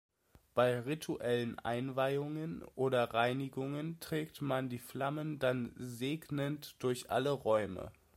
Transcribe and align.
Bei 0.55 0.79
rituellen 0.79 1.59
Einweihungen 1.59 2.63
oder 2.73 3.03
Reinigungen 3.13 3.99
trägt 3.99 4.41
man 4.41 4.67
die 4.67 4.79
Flammen 4.79 5.37
dann 5.37 5.75
segnend 5.77 6.75
durch 6.79 7.11
alle 7.11 7.29
Räume. 7.29 7.91